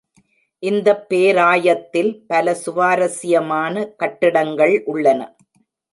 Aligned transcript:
இந்தப் 0.63 1.09
பேராயத்தில் 1.09 2.25
பல 2.27 2.55
சுவாரஸ்யமான 2.55 3.75
கட்டிடங்கள் 3.95 4.83
உள்ளன. 4.85 5.21